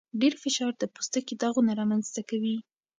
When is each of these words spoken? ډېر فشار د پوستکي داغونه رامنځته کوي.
ډېر 0.21 0.33
فشار 0.43 0.73
د 0.77 0.83
پوستکي 0.93 1.35
داغونه 1.41 1.71
رامنځته 1.79 2.21
کوي. 2.29 2.55